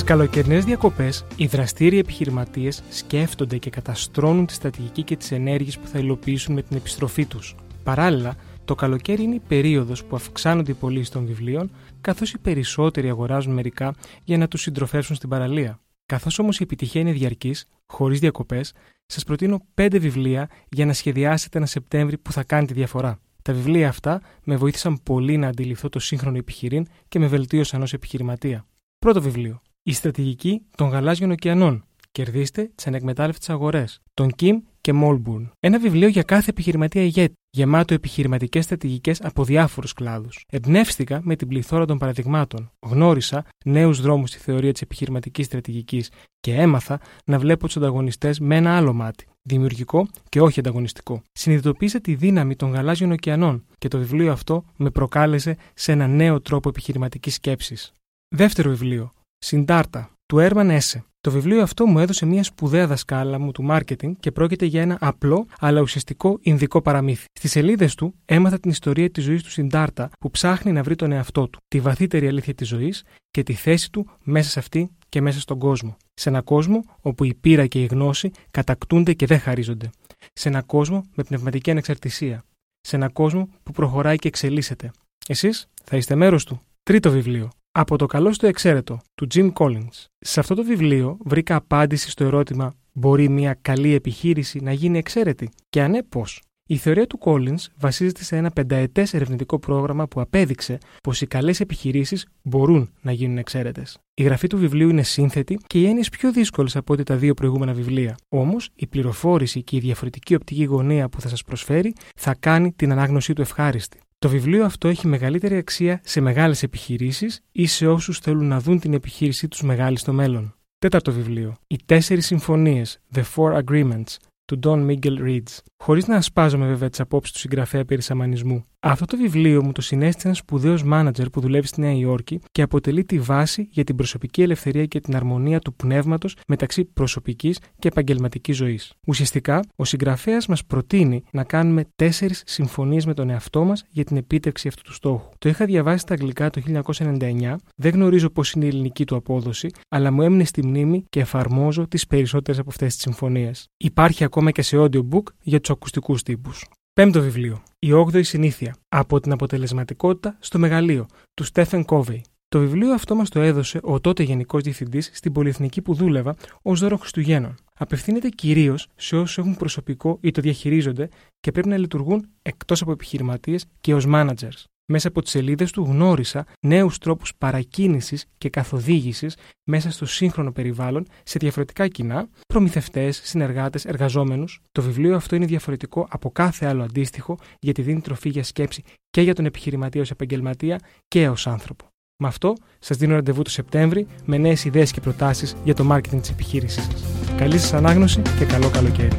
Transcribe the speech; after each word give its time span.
Στις 0.00 0.12
καλοκαιρινές 0.12 0.64
διακοπές, 0.64 1.24
οι 1.36 1.46
δραστήριοι 1.46 1.98
επιχειρηματίες 1.98 2.82
σκέφτονται 2.90 3.58
και 3.58 3.70
καταστρώνουν 3.70 4.46
τη 4.46 4.52
στρατηγική 4.52 5.02
και 5.02 5.16
τις 5.16 5.32
ενέργειες 5.32 5.78
που 5.78 5.86
θα 5.86 5.98
υλοποιήσουν 5.98 6.54
με 6.54 6.62
την 6.62 6.76
επιστροφή 6.76 7.26
τους. 7.26 7.54
Παράλληλα, 7.82 8.36
το 8.64 8.74
καλοκαίρι 8.74 9.22
είναι 9.22 9.34
η 9.34 9.42
περίοδος 9.48 10.04
που 10.04 10.16
αυξάνονται 10.16 10.70
οι 10.70 10.74
πωλήσει 10.74 11.10
των 11.10 11.26
βιβλίων, 11.26 11.70
καθώς 12.00 12.32
οι 12.32 12.38
περισσότεροι 12.38 13.08
αγοράζουν 13.08 13.52
μερικά 13.52 13.94
για 14.24 14.38
να 14.38 14.48
τους 14.48 14.60
συντροφεύσουν 14.60 15.16
στην 15.16 15.28
παραλία. 15.28 15.80
Καθώς 16.06 16.38
όμως 16.38 16.58
η 16.58 16.62
επιτυχία 16.62 17.00
είναι 17.00 17.12
διαρκής, 17.12 17.64
χωρίς 17.86 18.18
διακοπές, 18.20 18.72
σας 19.06 19.24
προτείνω 19.24 19.66
5 19.74 19.98
βιβλία 19.98 20.48
για 20.68 20.86
να 20.86 20.92
σχεδιάσετε 20.92 21.58
ένα 21.58 21.66
Σεπτέμβρη 21.66 22.18
που 22.18 22.32
θα 22.32 22.44
κάνει 22.44 22.66
τη 22.66 22.72
διαφορά. 22.72 23.18
Τα 23.42 23.52
βιβλία 23.52 23.88
αυτά 23.88 24.20
με 24.44 24.56
βοήθησαν 24.56 25.02
πολύ 25.02 25.36
να 25.36 25.48
αντιληφθώ 25.48 25.88
το 25.88 25.98
σύγχρονο 25.98 26.36
επιχειρήν 26.36 26.86
και 27.08 27.18
με 27.18 27.26
βελτίωσαν 27.26 27.82
ως 27.82 27.92
επιχειρηματία. 27.92 28.66
Πρώτο 28.98 29.22
βιβλίο. 29.22 29.62
Η 29.82 29.92
στρατηγική 29.92 30.62
των 30.76 30.88
γαλάζιων 30.88 31.30
ωκεανών. 31.30 31.84
Κερδίστε 32.12 32.70
τις 32.74 32.86
ανεκμετάλλευτες 32.86 33.50
αγορές. 33.50 34.00
Τον 34.14 34.30
Kim 34.40 34.54
και 34.80 34.92
Μόλμπουρν. 34.92 35.52
Ένα 35.60 35.78
βιβλίο 35.78 36.08
για 36.08 36.22
κάθε 36.22 36.50
επιχειρηματία 36.50 37.02
ηγέτη, 37.02 37.32
γεμάτο 37.50 37.94
επιχειρηματικές 37.94 38.64
στρατηγικές 38.64 39.20
από 39.20 39.44
διάφορους 39.44 39.92
κλάδους. 39.92 40.44
Εμπνεύστηκα 40.52 41.20
με 41.22 41.36
την 41.36 41.48
πληθώρα 41.48 41.84
των 41.84 41.98
παραδειγμάτων. 41.98 42.70
Γνώρισα 42.86 43.44
νέους 43.64 44.00
δρόμους 44.00 44.30
στη 44.30 44.38
θεωρία 44.38 44.72
της 44.72 44.82
επιχειρηματικής 44.82 45.46
στρατηγικής 45.46 46.10
και 46.40 46.54
έμαθα 46.54 47.00
να 47.24 47.38
βλέπω 47.38 47.66
τους 47.66 47.76
ανταγωνιστές 47.76 48.40
με 48.40 48.56
ένα 48.56 48.76
άλλο 48.76 48.92
μάτι. 48.92 49.24
Δημιουργικό 49.42 50.08
και 50.28 50.40
όχι 50.40 50.60
ανταγωνιστικό. 50.60 51.22
Συνειδητοποίησα 51.32 52.00
τη 52.00 52.14
δύναμη 52.14 52.56
των 52.56 52.70
γαλάζιων 52.70 53.10
ωκεανών 53.10 53.64
και 53.78 53.88
το 53.88 53.98
βιβλίο 53.98 54.32
αυτό 54.32 54.64
με 54.76 54.90
προκάλεσε 54.90 55.56
σε 55.74 55.92
ένα 55.92 56.06
νέο 56.06 56.40
τρόπο 56.40 56.68
επιχειρηματικής 56.68 57.34
σκέψης. 57.34 57.92
Δεύτερο 58.28 58.70
βιβλίο. 58.70 59.12
Συντάρτα, 59.42 60.10
του 60.26 60.38
Έρμαν 60.38 60.70
Έσε. 60.70 61.04
Το 61.20 61.30
βιβλίο 61.30 61.62
αυτό 61.62 61.86
μου 61.86 61.98
έδωσε 61.98 62.26
μια 62.26 62.42
σπουδαία 62.42 62.86
δασκάλα 62.86 63.38
μου 63.38 63.52
του 63.52 63.66
marketing 63.70 64.12
και 64.20 64.32
πρόκειται 64.32 64.64
για 64.64 64.82
ένα 64.82 64.98
απλό 65.00 65.46
αλλά 65.58 65.80
ουσιαστικό 65.80 66.38
Ινδικό 66.40 66.82
παραμύθι. 66.82 67.24
Στις 67.32 67.50
σελίδες 67.50 67.94
του 67.94 68.14
έμαθα 68.24 68.58
την 68.58 68.70
ιστορία 68.70 69.10
της 69.10 69.24
ζωής 69.24 69.42
του 69.42 69.50
Συντάρτα 69.50 70.10
που 70.20 70.30
ψάχνει 70.30 70.72
να 70.72 70.82
βρει 70.82 70.94
τον 70.96 71.12
εαυτό 71.12 71.48
του, 71.48 71.58
τη 71.68 71.80
βαθύτερη 71.80 72.28
αλήθεια 72.28 72.54
της 72.54 72.68
ζωής 72.68 73.04
και 73.30 73.42
τη 73.42 73.52
θέση 73.52 73.90
του 73.90 74.10
μέσα 74.22 74.50
σε 74.50 74.58
αυτή 74.58 74.90
και 75.08 75.20
μέσα 75.20 75.40
στον 75.40 75.58
κόσμο. 75.58 75.96
Σε 76.14 76.28
ένα 76.28 76.40
κόσμο 76.42 76.84
όπου 77.00 77.24
η 77.24 77.34
πείρα 77.34 77.66
και 77.66 77.82
η 77.82 77.86
γνώση 77.86 78.30
κατακτούνται 78.50 79.12
και 79.12 79.26
δεν 79.26 79.40
χαρίζονται. 79.40 79.90
Σε 80.32 80.48
ένα 80.48 80.62
κόσμο 80.62 81.04
με 81.14 81.22
πνευματική 81.22 81.70
ανεξαρτησία. 81.70 82.44
Σε 82.80 82.96
ένα 82.96 83.08
κόσμο 83.08 83.48
που 83.62 83.72
προχωράει 83.72 84.16
και 84.16 84.28
εξελίσσεται. 84.28 84.90
Εσείς 85.26 85.68
θα 85.84 85.96
είστε 85.96 86.14
μέρος 86.14 86.44
του. 86.44 86.60
Τρίτο 86.82 87.10
βιβλίο. 87.10 87.50
Από 87.72 87.96
το 87.96 88.06
καλό 88.06 88.32
στο 88.32 88.46
εξαίρετο, 88.46 89.00
του 89.14 89.26
Jim 89.34 89.52
Collins. 89.52 90.04
Σε 90.18 90.40
αυτό 90.40 90.54
το 90.54 90.64
βιβλίο 90.64 91.16
βρήκα 91.24 91.56
απάντηση 91.56 92.10
στο 92.10 92.24
ερώτημα 92.24 92.74
«Μπορεί 92.92 93.28
μια 93.28 93.58
καλή 93.62 93.94
επιχείρηση 93.94 94.60
να 94.60 94.72
γίνει 94.72 94.98
εξαίρετη» 94.98 95.50
και 95.68 95.82
αν 95.82 95.90
ναι 95.90 96.02
πώς; 96.02 96.42
Η 96.66 96.76
θεωρία 96.76 97.06
του 97.06 97.18
Collins 97.24 97.64
βασίζεται 97.76 98.24
σε 98.24 98.36
ένα 98.36 98.50
πενταετές 98.50 99.14
ερευνητικό 99.14 99.58
πρόγραμμα 99.58 100.08
που 100.08 100.20
απέδειξε 100.20 100.78
πως 101.02 101.20
οι 101.20 101.26
καλές 101.26 101.60
επιχειρήσεις 101.60 102.26
μπορούν 102.42 102.90
να 103.00 103.12
γίνουν 103.12 103.38
εξαίρετες. 103.38 103.98
Η 104.14 104.22
γραφή 104.22 104.46
του 104.46 104.58
βιβλίου 104.58 104.88
είναι 104.88 105.02
σύνθετη 105.02 105.58
και 105.66 105.80
οι 105.80 105.86
έννοιες 105.86 106.08
πιο 106.08 106.32
δύσκολες 106.32 106.76
από 106.76 106.92
ό,τι 106.92 107.02
τα 107.02 107.16
δύο 107.16 107.34
προηγούμενα 107.34 107.72
βιβλία. 107.72 108.16
Όμως, 108.28 108.70
η 108.74 108.86
πληροφόρηση 108.86 109.62
και 109.62 109.76
η 109.76 109.80
διαφορετική 109.80 110.34
οπτική 110.34 110.64
γωνία 110.64 111.08
που 111.08 111.20
θα 111.20 111.28
σας 111.28 111.44
προσφέρει 111.44 111.92
θα 112.16 112.34
κάνει 112.40 112.72
την 112.72 112.92
ανάγνωσή 112.92 113.32
του 113.32 113.40
ευχάριστη. 113.40 114.00
Το 114.20 114.28
βιβλίο 114.28 114.64
αυτό 114.64 114.88
έχει 114.88 115.06
μεγαλύτερη 115.06 115.56
αξία 115.56 116.00
σε 116.04 116.20
μεγάλες 116.20 116.62
επιχειρήσεις 116.62 117.40
ή 117.52 117.66
σε 117.66 117.86
όσους 117.86 118.18
θέλουν 118.18 118.46
να 118.46 118.60
δουν 118.60 118.80
την 118.80 118.94
επιχείρησή 118.94 119.48
τους 119.48 119.62
μεγάλη 119.62 119.98
στο 119.98 120.12
μέλλον. 120.12 120.54
Τέταρτο 120.78 121.12
βιβλίο. 121.12 121.56
Οι 121.66 121.76
τέσσερις 121.86 122.26
συμφωνίες, 122.26 123.00
The 123.14 123.22
Four 123.34 123.62
Agreements, 123.64 124.16
του 124.44 124.58
Don 124.62 124.90
Miguel 124.90 125.18
Reeds. 125.26 125.58
Χωρίς 125.82 126.06
να 126.06 126.16
ασπάζομαι 126.16 126.66
βέβαια 126.66 126.88
τις 126.88 127.00
απόψεις 127.00 127.32
του 127.32 127.38
συγγραφέα 127.38 127.84
περί 127.84 128.02
σαμανισμού. 128.02 128.64
Αυτό 128.82 129.04
το 129.04 129.16
βιβλίο 129.16 129.64
μου 129.64 129.72
το 129.72 129.80
συνέστησε 129.80 130.26
ένας 130.26 130.38
σπουδαίος 130.38 130.84
μάνατζερ 130.84 131.30
που 131.30 131.40
δουλεύει 131.40 131.66
στη 131.66 131.80
Νέα 131.80 131.92
Υόρκη 131.92 132.40
και 132.52 132.62
αποτελεί 132.62 133.04
τη 133.04 133.18
βάση 133.18 133.68
για 133.70 133.84
την 133.84 133.96
προσωπική 133.96 134.42
ελευθερία 134.42 134.86
και 134.86 135.00
την 135.00 135.16
αρμονία 135.16 135.58
του 135.58 135.74
πνεύματος 135.74 136.36
μεταξύ 136.46 136.84
προσωπικής 136.84 137.58
και 137.78 137.88
επαγγελματικής 137.88 138.56
ζωής. 138.56 138.92
Ουσιαστικά, 139.06 139.60
ο 139.76 139.84
συγγραφέας 139.84 140.46
μας 140.46 140.64
προτείνει 140.64 141.22
να 141.32 141.44
κάνουμε 141.44 141.84
τέσσερις 141.96 142.42
συμφωνίες 142.46 143.06
με 143.06 143.14
τον 143.14 143.30
εαυτό 143.30 143.64
μας 143.64 143.84
για 143.90 144.04
την 144.04 144.16
επίτευξη 144.16 144.68
αυτού 144.68 144.82
του 144.82 144.92
στόχου. 144.92 145.28
Το 145.38 145.48
είχα 145.48 145.64
διαβάσει 145.64 145.98
στα 145.98 146.14
αγγλικά 146.14 146.50
το 146.50 146.60
1999, 146.60 147.56
δεν 147.76 147.92
γνωρίζω 147.92 148.30
πώς 148.30 148.52
είναι 148.52 148.64
η 148.64 148.68
ελληνική 148.68 149.04
του 149.04 149.16
απόδοση, 149.16 149.68
αλλά 149.88 150.10
μου 150.10 150.22
έμεινε 150.22 150.44
στη 150.44 150.66
μνήμη 150.66 151.04
και 151.08 151.20
εφαρμόζω 151.20 151.88
τις 151.88 152.06
περισσότερες 152.06 152.60
από 152.60 152.70
αυτές 152.70 152.92
τις 152.92 153.02
συμφωνίες. 153.02 153.66
Υπάρχει 153.76 154.24
ακόμα 154.24 154.50
και 154.50 154.62
σε 154.62 154.76
audiobook 154.78 155.22
για 155.42 155.60
τους 155.60 155.70
ακουστικούς 155.70 156.22
τύπους. 156.22 156.64
Πέμπτο 156.92 157.20
βιβλίο. 157.20 157.62
Η 157.78 157.88
8η 157.92 158.24
συνήθεια. 158.24 158.76
Από 158.88 159.20
την 159.20 159.32
αποτελεσματικότητα 159.32 160.36
στο 160.40 160.58
μεγαλείο, 160.58 161.06
του 161.34 161.44
Στέφεν 161.44 161.84
Κόβεϊ. 161.84 162.24
Το 162.48 162.58
βιβλίο 162.58 162.92
αυτό 162.92 163.14
μας 163.14 163.28
το 163.28 163.40
έδωσε 163.40 163.80
ο 163.82 164.00
τότε 164.00 164.22
Γενικός 164.22 164.62
Διευθυντής 164.62 165.10
στην 165.12 165.32
πολυεθνική 165.32 165.82
που 165.82 165.94
δούλευα 165.94 166.36
ως 166.62 166.80
δώρο 166.80 166.96
Χριστουγέννων. 166.96 167.54
Απευθύνεται 167.78 168.28
κυρίως 168.28 168.88
σε 168.96 169.16
όσους 169.16 169.38
έχουν 169.38 169.56
προσωπικό 169.56 170.18
ή 170.20 170.30
το 170.30 170.40
διαχειρίζονται 170.40 171.08
και 171.40 171.52
πρέπει 171.52 171.68
να 171.68 171.76
λειτουργούν 171.76 172.28
εκτός 172.42 172.82
από 172.82 172.92
επιχειρηματίες 172.92 173.66
και 173.80 173.94
ως 173.94 174.04
managers. 174.08 174.64
Μέσα 174.92 175.08
από 175.08 175.22
τις 175.22 175.30
σελίδες 175.30 175.70
του 175.70 175.82
γνώρισα 175.82 176.46
νέους 176.60 176.98
τρόπους 176.98 177.32
παρακίνησης 177.38 178.24
και 178.38 178.48
καθοδήγησης 178.48 179.36
μέσα 179.64 179.90
στο 179.90 180.06
σύγχρονο 180.06 180.52
περιβάλλον 180.52 181.06
σε 181.22 181.38
διαφορετικά 181.38 181.88
κοινά, 181.88 182.28
προμηθευτές, 182.46 183.20
συνεργάτες, 183.24 183.84
εργαζόμενους. 183.84 184.60
Το 184.72 184.82
βιβλίο 184.82 185.16
αυτό 185.16 185.36
είναι 185.36 185.46
διαφορετικό 185.46 186.06
από 186.10 186.30
κάθε 186.30 186.66
άλλο 186.66 186.82
αντίστοιχο 186.82 187.38
γιατί 187.58 187.82
δίνει 187.82 188.00
τροφή 188.00 188.28
για 188.28 188.42
σκέψη 188.42 188.82
και 189.10 189.20
για 189.20 189.34
τον 189.34 189.44
επιχειρηματία 189.44 190.00
ως 190.00 190.10
επαγγελματία 190.10 190.78
και 191.08 191.28
ως 191.28 191.46
άνθρωπο. 191.46 191.84
Με 192.16 192.28
αυτό, 192.28 192.54
σας 192.78 192.96
δίνω 192.96 193.14
ραντεβού 193.14 193.42
το 193.42 193.50
Σεπτέμβρη 193.50 194.06
με 194.24 194.38
νέες 194.38 194.64
ιδέες 194.64 194.92
και 194.92 195.00
προτάσεις 195.00 195.56
για 195.64 195.74
το 195.74 195.88
marketing 195.90 196.20
της 196.20 196.30
επιχείρησής 196.30 196.84
σας. 196.84 197.04
Καλή 197.36 197.58
σας 197.58 197.72
ανάγνωση 197.72 198.22
και 198.38 198.44
καλό 198.44 198.70
καλοκαίρι. 198.70 199.18